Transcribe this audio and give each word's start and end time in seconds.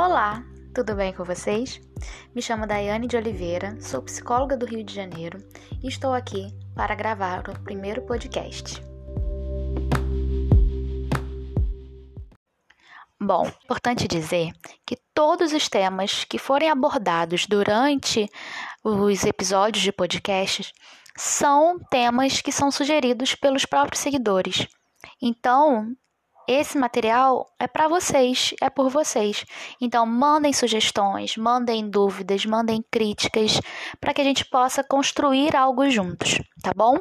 Olá, 0.00 0.44
tudo 0.72 0.94
bem 0.94 1.12
com 1.12 1.24
vocês? 1.24 1.80
Me 2.32 2.40
chamo 2.40 2.68
Daiane 2.68 3.08
de 3.08 3.16
Oliveira, 3.16 3.76
sou 3.80 4.00
psicóloga 4.00 4.56
do 4.56 4.64
Rio 4.64 4.84
de 4.84 4.94
Janeiro 4.94 5.44
e 5.82 5.88
estou 5.88 6.14
aqui 6.14 6.56
para 6.72 6.94
gravar 6.94 7.50
o 7.50 7.60
primeiro 7.64 8.02
podcast. 8.02 8.80
Bom, 13.20 13.50
importante 13.64 14.06
dizer 14.06 14.52
que 14.86 14.96
todos 15.12 15.52
os 15.52 15.68
temas 15.68 16.22
que 16.22 16.38
forem 16.38 16.70
abordados 16.70 17.44
durante 17.48 18.30
os 18.84 19.24
episódios 19.24 19.82
de 19.82 19.90
podcasts 19.90 20.72
são 21.16 21.76
temas 21.90 22.40
que 22.40 22.52
são 22.52 22.70
sugeridos 22.70 23.34
pelos 23.34 23.66
próprios 23.66 24.00
seguidores. 24.00 24.68
Então, 25.20 25.92
esse 26.48 26.78
material 26.78 27.46
é 27.58 27.66
para 27.66 27.86
vocês, 27.88 28.54
é 28.58 28.70
por 28.70 28.88
vocês. 28.88 29.44
Então, 29.78 30.06
mandem 30.06 30.50
sugestões, 30.50 31.36
mandem 31.36 31.90
dúvidas, 31.90 32.46
mandem 32.46 32.82
críticas, 32.90 33.60
para 34.00 34.14
que 34.14 34.22
a 34.22 34.24
gente 34.24 34.46
possa 34.46 34.82
construir 34.82 35.54
algo 35.54 35.90
juntos, 35.90 36.38
tá 36.62 36.72
bom? 36.74 36.96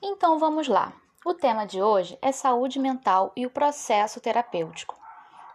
Então, 0.00 0.38
vamos 0.38 0.68
lá. 0.68 0.92
O 1.24 1.34
tema 1.34 1.66
de 1.66 1.82
hoje 1.82 2.16
é 2.22 2.30
saúde 2.30 2.78
mental 2.78 3.32
e 3.36 3.46
o 3.46 3.50
processo 3.50 4.20
terapêutico. 4.20 4.96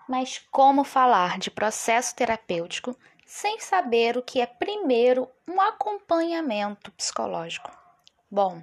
Mas 0.08 0.42
como 0.52 0.84
falar 0.84 1.38
de 1.40 1.50
processo 1.50 2.14
terapêutico 2.14 2.94
sem 3.26 3.60
saber 3.60 4.18
o 4.18 4.22
que 4.22 4.42
é 4.42 4.46
primeiro 4.46 5.30
um 5.48 5.60
acompanhamento 5.62 6.92
psicológico? 6.94 7.77
Bom, 8.30 8.62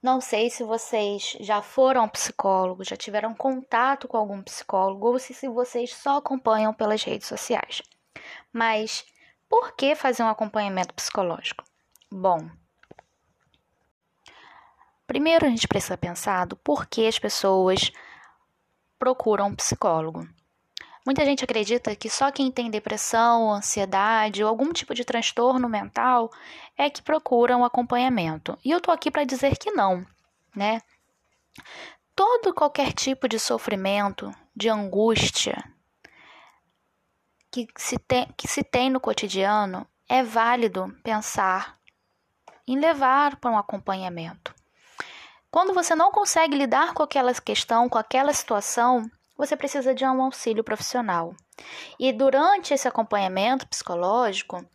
não 0.00 0.20
sei 0.20 0.48
se 0.48 0.62
vocês 0.62 1.36
já 1.40 1.60
foram 1.60 2.02
ao 2.02 2.08
psicólogo, 2.08 2.84
já 2.84 2.96
tiveram 2.96 3.34
contato 3.34 4.06
com 4.06 4.16
algum 4.16 4.40
psicólogo 4.42 5.08
ou 5.08 5.18
se, 5.18 5.34
se 5.34 5.48
vocês 5.48 5.92
só 5.92 6.18
acompanham 6.18 6.72
pelas 6.72 7.02
redes 7.02 7.26
sociais. 7.26 7.82
Mas 8.52 9.04
por 9.48 9.74
que 9.74 9.96
fazer 9.96 10.22
um 10.22 10.28
acompanhamento 10.28 10.94
psicológico? 10.94 11.64
Bom, 12.10 12.48
primeiro 15.04 15.46
a 15.46 15.48
gente 15.48 15.66
precisa 15.66 15.98
pensar 15.98 16.46
do 16.46 16.56
porquê 16.56 17.06
as 17.06 17.18
pessoas 17.18 17.90
procuram 19.00 19.48
um 19.48 19.54
psicólogo. 19.56 20.28
Muita 21.08 21.24
gente 21.24 21.42
acredita 21.42 21.96
que 21.96 22.10
só 22.10 22.30
quem 22.30 22.52
tem 22.52 22.70
depressão, 22.70 23.50
ansiedade 23.50 24.44
ou 24.44 24.48
algum 24.50 24.70
tipo 24.74 24.94
de 24.94 25.06
transtorno 25.06 25.66
mental 25.66 26.30
é 26.76 26.90
que 26.90 27.00
procura 27.00 27.56
um 27.56 27.64
acompanhamento. 27.64 28.58
E 28.62 28.70
eu 28.70 28.78
tô 28.78 28.90
aqui 28.90 29.10
para 29.10 29.24
dizer 29.24 29.56
que 29.56 29.70
não, 29.70 30.06
né? 30.54 30.82
Todo 32.14 32.52
qualquer 32.52 32.92
tipo 32.92 33.26
de 33.26 33.38
sofrimento, 33.38 34.30
de 34.54 34.68
angústia 34.68 35.56
que 37.50 37.66
se 37.78 37.98
tem, 37.98 38.28
que 38.36 38.46
se 38.46 38.62
tem 38.62 38.90
no 38.90 39.00
cotidiano, 39.00 39.88
é 40.06 40.22
válido 40.22 40.94
pensar 41.02 41.78
em 42.66 42.78
levar 42.78 43.36
para 43.36 43.50
um 43.50 43.56
acompanhamento. 43.56 44.54
Quando 45.50 45.72
você 45.72 45.94
não 45.94 46.12
consegue 46.12 46.54
lidar 46.54 46.92
com 46.92 47.02
aquela 47.02 47.32
questão, 47.32 47.88
com 47.88 47.96
aquela 47.96 48.34
situação, 48.34 49.10
você 49.38 49.56
precisa 49.56 49.94
de 49.94 50.04
um 50.04 50.22
auxílio 50.22 50.64
profissional. 50.64 51.32
E 51.98 52.12
durante 52.12 52.74
esse 52.74 52.88
acompanhamento 52.88 53.68
psicológico, 53.68 54.66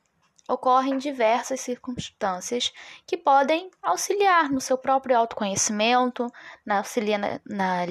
ocorrem 0.47 0.97
diversas 0.97 1.59
circunstâncias 1.61 2.71
que 3.05 3.17
podem 3.17 3.69
auxiliar 3.81 4.49
no 4.49 4.61
seu 4.61 4.77
próprio 4.77 5.17
autoconhecimento, 5.17 6.27
na 6.65 6.77
auxiliar 6.77 7.19
na, 7.19 7.39
na, 7.45 7.85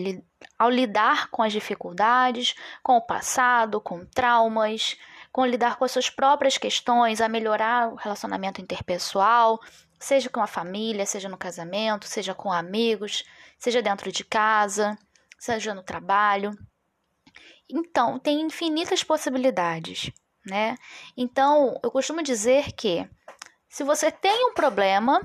ao 0.59 0.70
lidar 0.70 1.29
com 1.30 1.42
as 1.42 1.52
dificuldades, 1.52 2.55
com 2.83 2.97
o 2.97 3.07
passado, 3.07 3.80
com 3.80 4.05
traumas, 4.07 4.97
com 5.30 5.47
lidar 5.47 5.77
com 5.77 5.85
as 5.85 5.92
suas 5.92 6.11
próprias 6.11 6.58
questões, 6.58 7.20
a 7.20 7.29
melhorar 7.29 7.92
o 7.92 7.97
relacionamento 7.97 8.61
interpessoal, 8.61 9.58
seja 9.98 10.29
com 10.29 10.41
a 10.41 10.47
família, 10.47 11.07
seja 11.07 11.29
no 11.29 11.39
casamento, 11.39 12.07
seja 12.07 12.35
com 12.35 12.52
amigos, 12.52 13.24
seja 13.58 13.80
dentro 13.80 14.13
de 14.13 14.24
casa 14.24 14.98
seja 15.42 15.75
no 15.75 15.83
trabalho. 15.83 16.57
Então, 17.69 18.17
tem 18.17 18.42
infinitas 18.42 19.03
possibilidades, 19.03 20.13
né? 20.47 20.77
Então, 21.17 21.80
eu 21.83 21.91
costumo 21.91 22.23
dizer 22.23 22.70
que 22.73 23.08
se 23.69 23.83
você 23.83 24.13
tem 24.13 24.47
um 24.47 24.55
problema 24.55 25.20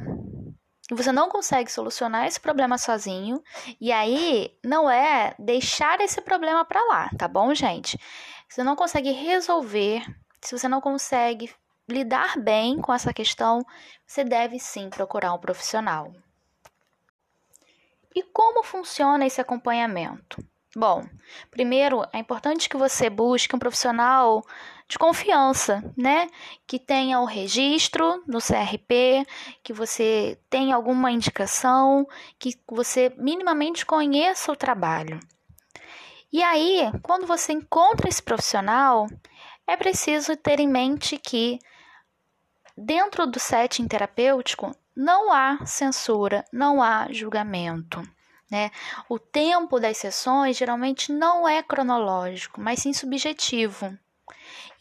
e 0.89 0.95
você 0.95 1.11
não 1.11 1.29
consegue 1.29 1.71
solucionar 1.71 2.25
esse 2.25 2.39
problema 2.39 2.79
sozinho, 2.79 3.43
e 3.79 3.91
aí 3.91 4.57
não 4.63 4.89
é 4.89 5.35
deixar 5.37 6.01
esse 6.01 6.19
problema 6.19 6.65
para 6.65 6.83
lá, 6.85 7.11
tá 7.15 7.27
bom, 7.27 7.53
gente? 7.53 7.95
Se 8.49 8.55
você 8.55 8.63
não 8.63 8.75
consegue 8.75 9.11
resolver, 9.11 10.01
se 10.41 10.57
você 10.57 10.67
não 10.67 10.81
consegue 10.81 11.53
lidar 11.87 12.39
bem 12.39 12.81
com 12.81 12.91
essa 12.91 13.13
questão, 13.13 13.63
você 14.03 14.23
deve 14.23 14.57
sim 14.57 14.89
procurar 14.89 15.33
um 15.33 15.39
profissional. 15.39 16.11
E 18.17 18.23
como 18.33 18.63
funciona 18.63 19.27
esse 19.27 19.39
acompanhamento? 19.39 20.43
Bom, 20.75 21.07
primeiro 21.51 22.03
é 22.11 22.17
importante 22.17 22.67
que 22.67 22.75
você 22.75 23.11
busque 23.11 23.55
um 23.55 23.59
profissional 23.59 24.43
de 24.87 24.97
confiança, 24.97 25.83
né? 25.95 26.27
Que 26.65 26.79
tenha 26.79 27.19
o 27.19 27.25
registro 27.25 28.23
no 28.25 28.39
CRP, 28.39 29.23
que 29.61 29.71
você 29.71 30.35
tenha 30.49 30.75
alguma 30.75 31.11
indicação, 31.11 32.07
que 32.39 32.59
você 32.67 33.13
minimamente 33.19 33.85
conheça 33.85 34.51
o 34.51 34.55
trabalho. 34.55 35.19
E 36.33 36.41
aí, 36.41 36.89
quando 37.03 37.27
você 37.27 37.53
encontra 37.53 38.09
esse 38.09 38.23
profissional, 38.23 39.05
é 39.67 39.77
preciso 39.77 40.35
ter 40.35 40.59
em 40.59 40.67
mente 40.67 41.19
que 41.19 41.59
dentro 42.75 43.27
do 43.27 43.39
setting 43.39 43.87
terapêutico 43.87 44.75
não 44.97 45.31
há 45.31 45.63
censura, 45.63 46.43
não 46.51 46.81
há 46.81 47.07
julgamento. 47.11 48.01
Né? 48.49 48.71
O 49.07 49.19
tempo 49.19 49.79
das 49.79 49.97
sessões 49.97 50.57
geralmente 50.57 51.11
não 51.11 51.47
é 51.47 51.61
cronológico, 51.61 52.59
mas 52.59 52.79
sim 52.79 52.91
subjetivo. 52.93 53.95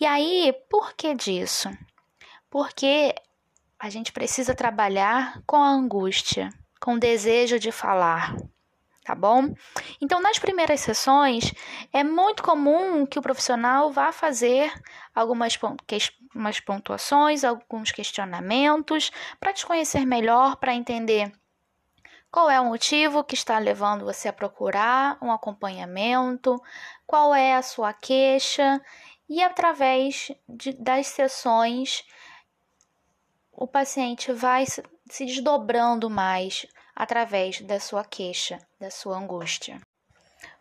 E 0.01 0.07
aí, 0.07 0.55
por 0.71 0.95
que 0.95 1.15
disso? 1.15 1.69
Porque 2.49 3.15
a 3.79 3.91
gente 3.91 4.11
precisa 4.11 4.55
trabalhar 4.55 5.43
com 5.47 5.57
a 5.57 5.69
angústia, 5.69 6.49
com 6.81 6.95
o 6.95 7.01
desejo 7.01 7.59
de 7.59 7.71
falar, 7.71 8.35
tá 9.07 9.15
bom? 9.15 9.55
Então, 10.01 10.21
nas 10.21 10.37
primeiras 10.37 10.81
sessões, 10.81 11.55
é 11.93 12.03
muito 12.03 12.43
comum 12.43 13.07
que 13.07 13.19
o 13.19 13.23
profissional 13.23 13.93
vá 13.93 14.11
fazer 14.11 14.73
algumas 15.15 15.57
umas 16.35 16.59
pontuações, 16.59 17.45
alguns 17.45 17.93
questionamentos, 17.93 19.13
para 19.39 19.53
te 19.53 19.65
conhecer 19.65 20.05
melhor, 20.05 20.57
para 20.57 20.75
entender 20.75 21.33
qual 22.31 22.51
é 22.51 22.61
o 22.61 22.67
motivo 22.67 23.23
que 23.23 23.35
está 23.35 23.59
levando 23.59 24.05
você 24.05 24.29
a 24.29 24.33
procurar 24.33 25.17
um 25.23 25.31
acompanhamento, 25.31 26.61
qual 27.07 27.33
é 27.33 27.55
a 27.55 27.63
sua 27.63 27.93
queixa, 27.93 28.83
e 29.29 29.43
através 29.43 30.33
de, 30.49 30.73
das 30.73 31.07
sessões 31.07 32.05
o 33.53 33.67
paciente 33.67 34.33
vai 34.33 34.67
se 34.67 35.25
desdobrando 35.25 36.11
mais 36.11 36.67
através 36.97 37.61
da 37.61 37.79
sua 37.79 38.03
queixa, 38.03 38.59
da 38.81 38.91
sua 38.91 39.19
angústia. 39.19 39.79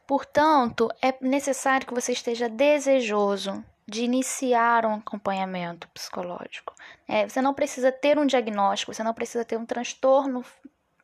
Portanto, 0.06 0.90
é 1.01 1.16
necessário 1.22 1.88
que 1.88 1.94
você 1.94 2.12
esteja 2.12 2.47
desejoso 2.50 3.63
de 3.88 4.03
iniciar 4.03 4.85
um 4.85 4.95
acompanhamento 4.95 5.88
psicológico. 5.90 6.74
É, 7.07 7.28
você 7.28 7.41
não 7.41 7.53
precisa 7.53 7.91
ter 7.91 8.18
um 8.18 8.25
diagnóstico, 8.25 8.94
você 8.94 9.04
não 9.04 9.13
precisa 9.13 9.45
ter 9.45 9.57
um 9.57 9.65
transtorno 9.65 10.44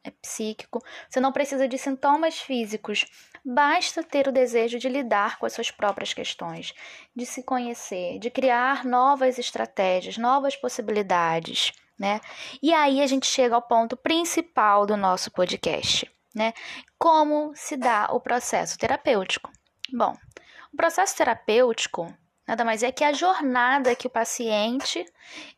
é, 0.03 0.11
psíquico, 0.21 0.83
você 1.07 1.19
não 1.19 1.31
precisa 1.31 1.67
de 1.67 1.77
sintomas 1.77 2.39
físicos, 2.39 3.05
basta 3.45 4.03
ter 4.03 4.27
o 4.27 4.31
desejo 4.31 4.79
de 4.79 4.89
lidar 4.89 5.37
com 5.37 5.45
as 5.45 5.53
suas 5.53 5.69
próprias 5.69 6.13
questões, 6.13 6.73
de 7.15 7.25
se 7.25 7.43
conhecer, 7.43 8.17
de 8.17 8.31
criar 8.31 8.83
novas 8.83 9.37
estratégias, 9.37 10.17
novas 10.17 10.55
possibilidades. 10.55 11.71
Né? 12.01 12.19
E 12.63 12.73
aí 12.73 12.99
a 12.99 13.05
gente 13.05 13.27
chega 13.27 13.53
ao 13.53 13.61
ponto 13.61 13.95
principal 13.95 14.87
do 14.87 14.97
nosso 14.97 15.29
podcast, 15.29 16.11
né? 16.33 16.51
Como 16.97 17.51
se 17.53 17.77
dá 17.77 18.07
o 18.11 18.19
processo 18.19 18.75
terapêutico? 18.75 19.51
Bom, 19.93 20.17
o 20.73 20.75
processo 20.75 21.15
terapêutico 21.15 22.11
Nada 22.47 22.65
mais 22.65 22.81
é 22.83 22.91
que 22.91 23.03
a 23.03 23.13
jornada 23.13 23.95
que 23.95 24.07
o 24.07 24.09
paciente 24.09 25.05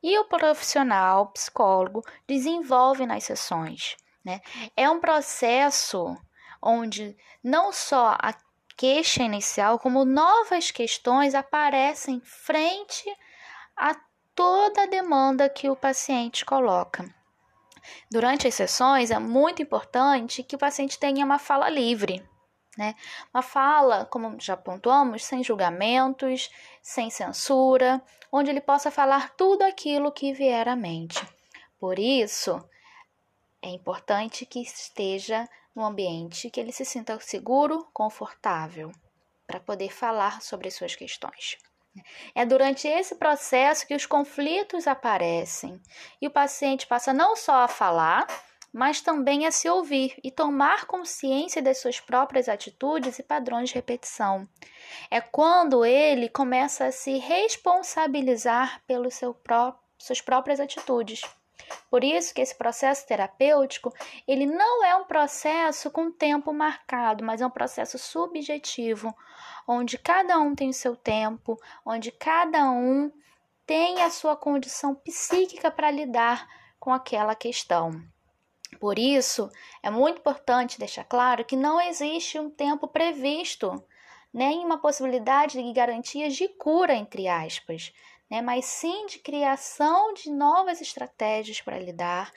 e 0.04 0.20
o 0.20 0.26
profissional 0.26 1.32
psicólogo 1.32 2.04
desenvolvem 2.28 3.08
nas 3.08 3.24
sessões. 3.24 3.96
Né? 4.24 4.42
É 4.76 4.88
um 4.90 5.00
processo 5.00 6.16
onde 6.62 7.18
não 7.44 7.72
só 7.72 8.16
a 8.22 8.36
queixa 8.78 9.24
inicial, 9.24 9.80
como 9.80 10.06
novas 10.06 10.72
questões 10.72 11.34
aparecem 11.34 12.22
frente 12.22 13.06
a 13.76 13.96
toda 14.36 14.84
a 14.84 14.88
demanda 14.88 15.50
que 15.50 15.70
o 15.70 15.76
paciente 15.76 16.46
coloca. 16.46 17.14
Durante 18.10 18.48
as 18.48 18.56
sessões, 18.56 19.12
é 19.12 19.20
muito 19.20 19.62
importante 19.62 20.44
que 20.44 20.56
o 20.56 20.60
paciente 20.60 20.98
tenha 20.98 21.26
uma 21.26 21.40
fala 21.40 21.70
livre, 21.70 22.24
né? 22.78 22.96
Uma 23.34 23.42
fala, 23.42 24.06
como 24.06 24.40
já 24.40 24.58
pontuamos, 24.58 25.24
sem 25.26 25.44
julgamentos, 25.44 26.50
sem 26.82 27.10
censura, 27.10 28.02
onde 28.32 28.50
ele 28.50 28.62
possa 28.62 28.90
falar 28.90 29.36
tudo 29.36 29.64
aquilo 29.64 30.12
que 30.12 30.34
vier 30.34 30.68
à 30.68 30.76
mente. 30.76 31.24
Por 31.80 32.00
isso, 32.00 32.64
é 33.62 33.70
importante 33.70 34.46
que 34.46 34.60
esteja 34.62 35.48
no 35.76 35.84
ambiente 35.84 36.50
que 36.50 36.60
ele 36.60 36.72
se 36.72 36.86
sinta 36.86 37.20
seguro, 37.20 37.88
confortável, 37.94 38.92
para 39.46 39.60
poder 39.60 39.92
falar 39.92 40.42
sobre 40.42 40.72
suas 40.72 40.96
questões. 40.96 41.58
É 42.34 42.46
durante 42.46 42.88
esse 42.88 43.16
processo 43.16 43.86
que 43.88 43.96
os 43.96 44.06
conflitos 44.06 44.88
aparecem 44.88 45.80
e 46.22 46.28
o 46.28 46.32
paciente 46.32 46.88
passa 46.88 47.14
não 47.14 47.36
só 47.36 47.64
a 47.64 47.68
falar, 47.68 48.26
mas 48.74 49.02
também 49.02 49.46
a 49.46 49.52
se 49.52 49.70
ouvir 49.70 50.16
e 50.24 50.32
tomar 50.32 50.86
consciência 50.86 51.62
das 51.62 51.78
suas 51.78 52.00
próprias 52.00 52.50
atitudes 52.50 53.20
e 53.20 53.24
padrões 53.24 53.70
de 53.70 53.76
repetição. 53.76 54.50
É 55.12 55.22
quando 55.22 55.86
ele 55.86 56.28
começa 56.28 56.86
a 56.86 56.92
se 56.92 57.20
responsabilizar 57.20 58.82
pelas 58.88 59.14
seu 59.14 59.34
pró 59.34 59.78
suas 60.00 60.20
próprias 60.20 60.60
atitudes. 60.60 61.22
Por 61.90 62.04
isso 62.04 62.34
que 62.34 62.42
esse 62.42 62.56
processo 62.56 63.06
terapêutico, 63.06 63.94
ele 64.28 64.46
não 64.46 64.84
é 64.84 64.96
um 64.96 65.06
processo 65.06 65.90
com 65.92 66.12
tempo 66.12 66.54
marcado, 66.54 67.24
mas 67.24 67.42
é 67.42 67.46
um 67.46 67.52
processo 67.52 67.98
subjetivo, 67.98 69.14
onde 69.68 69.98
cada 69.98 70.40
um 70.40 70.56
tem 70.56 70.70
o 70.70 70.74
seu 70.74 70.96
tempo, 70.96 71.60
onde 71.86 72.12
cada 72.12 72.70
um 72.70 73.12
tem 73.66 74.02
a 74.02 74.10
sua 74.10 74.36
condição 74.36 74.94
psíquica 74.94 75.72
para 75.72 75.92
lidar 75.92 76.48
com 76.80 76.92
aquela 76.92 77.36
questão. 77.36 78.02
Por 78.80 79.00
isso, 79.00 79.50
é 79.82 79.90
muito 79.90 80.20
importante 80.20 80.80
deixar 80.80 81.04
claro 81.04 81.46
que 81.46 81.56
não 81.56 81.80
existe 81.80 82.40
um 82.40 82.50
tempo 82.50 82.88
previsto, 82.88 83.84
nem 84.34 84.66
uma 84.66 84.80
possibilidade 84.80 85.62
de 85.62 85.74
garantias 85.74 86.36
de 86.36 86.48
cura, 86.48 86.94
entre 86.94 87.28
aspas, 87.28 87.94
né? 88.30 88.42
mas 88.42 88.66
sim 88.66 89.06
de 89.06 89.20
criação 89.20 90.14
de 90.14 90.32
novas 90.32 90.82
estratégias 90.82 91.62
para 91.62 91.80
lidar, 91.80 92.32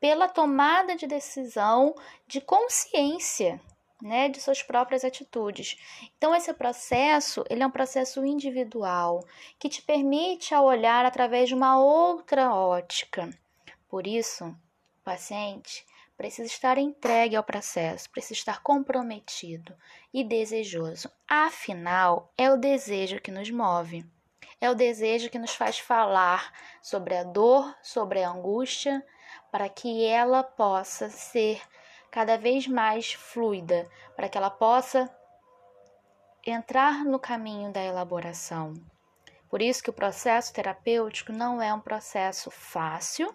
pela 0.00 0.28
tomada 0.28 0.94
de 0.94 1.06
decisão 1.06 1.94
de 2.26 2.40
consciência 2.40 3.60
né, 4.00 4.28
de 4.28 4.40
suas 4.40 4.62
próprias 4.62 5.04
atitudes. 5.04 5.76
Então 6.16 6.34
esse 6.34 6.52
processo, 6.54 7.44
ele 7.50 7.62
é 7.62 7.66
um 7.66 7.70
processo 7.70 8.24
individual 8.24 9.24
que 9.58 9.68
te 9.68 9.82
permite 9.82 10.54
a 10.54 10.62
olhar 10.62 11.04
através 11.04 11.48
de 11.48 11.54
uma 11.54 11.78
outra 11.78 12.54
ótica. 12.54 13.28
Por 13.88 14.06
isso, 14.06 14.44
o 14.44 15.04
paciente 15.04 15.84
precisa 16.16 16.46
estar 16.46 16.78
entregue 16.78 17.36
ao 17.36 17.44
processo, 17.44 18.10
precisa 18.10 18.34
estar 18.34 18.62
comprometido 18.62 19.74
e 20.12 20.24
desejoso. 20.24 21.10
Afinal, 21.26 22.32
é 22.36 22.50
o 22.50 22.56
desejo 22.56 23.20
que 23.20 23.30
nos 23.30 23.50
move. 23.50 24.04
É 24.60 24.68
o 24.70 24.74
desejo 24.74 25.30
que 25.30 25.38
nos 25.38 25.54
faz 25.54 25.78
falar 25.78 26.52
sobre 26.82 27.16
a 27.16 27.22
dor, 27.22 27.76
sobre 27.82 28.22
a 28.22 28.30
angústia, 28.30 29.04
para 29.50 29.68
que 29.68 30.04
ela 30.04 30.42
possa 30.42 31.08
ser 31.08 31.62
cada 32.10 32.36
vez 32.36 32.66
mais 32.66 33.12
fluida, 33.12 33.88
para 34.16 34.28
que 34.28 34.36
ela 34.36 34.50
possa 34.50 35.08
entrar 36.44 37.04
no 37.04 37.18
caminho 37.18 37.70
da 37.72 37.82
elaboração. 37.82 38.74
Por 39.48 39.62
isso 39.62 39.82
que 39.82 39.90
o 39.90 39.94
processo 39.94 40.52
terapêutico 40.52 41.32
não 41.32 41.60
é 41.62 41.72
um 41.72 41.80
processo 41.80 42.50
fácil, 42.50 43.34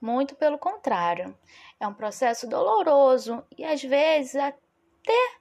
muito 0.00 0.34
pelo 0.34 0.58
contrário, 0.58 1.36
é 1.80 1.86
um 1.86 1.94
processo 1.94 2.46
doloroso 2.46 3.44
e 3.56 3.64
às 3.64 3.82
vezes 3.82 4.36
até 4.36 5.36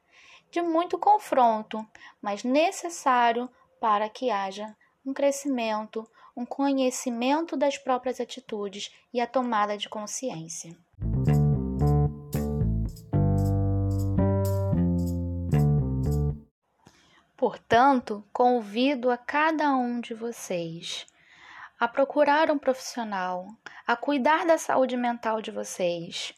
de 0.49 0.61
muito 0.61 0.97
confronto, 0.97 1.85
mas 2.21 2.43
necessário 2.43 3.49
para 3.79 4.07
que 4.09 4.29
haja 4.29 4.75
um 5.05 5.13
crescimento, 5.13 6.09
um 6.35 6.45
conhecimento 6.45 7.55
das 7.55 7.77
próprias 7.77 8.19
atitudes 8.19 8.91
e 9.13 9.21
a 9.21 9.27
tomada 9.27 9.77
de 9.77 9.87
consciência. 9.87 10.75
Portanto, 17.37 18.23
convido 18.33 19.11
a 19.11 19.17
cada 19.17 19.75
um 19.75 19.99
de 19.99 20.13
vocês 20.13 21.05
a 21.79 21.87
procurar 21.87 22.49
um 22.49 22.57
profissional, 22.57 23.47
a 23.85 23.95
cuidar 23.95 24.45
da 24.45 24.57
saúde 24.57 24.95
mental 24.95 25.41
de 25.41 25.51
vocês. 25.51 26.33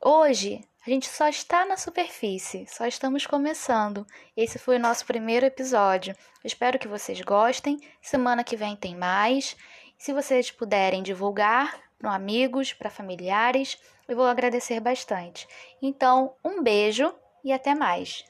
Hoje, 0.00 0.68
a 0.84 0.90
gente 0.90 1.08
só 1.08 1.28
está 1.28 1.64
na 1.64 1.76
superfície, 1.76 2.66
só 2.68 2.86
estamos 2.86 3.24
começando. 3.24 4.04
Esse 4.36 4.58
foi 4.58 4.76
o 4.76 4.80
nosso 4.80 5.06
primeiro 5.06 5.46
episódio. 5.46 6.16
espero 6.44 6.78
que 6.78 6.88
vocês 6.88 7.20
gostem. 7.20 7.78
Semana 8.00 8.42
que 8.42 8.56
vem 8.56 8.74
tem 8.74 8.96
mais. 8.96 9.56
Se 9.96 10.12
vocês 10.12 10.50
puderem 10.50 11.00
divulgar 11.00 11.80
para 11.98 12.12
amigos, 12.12 12.72
para 12.72 12.90
familiares, 12.90 13.78
eu 14.08 14.16
vou 14.16 14.26
agradecer 14.26 14.80
bastante. 14.80 15.46
Então, 15.80 16.34
um 16.44 16.60
beijo 16.60 17.14
e 17.44 17.52
até 17.52 17.76
mais. 17.76 18.24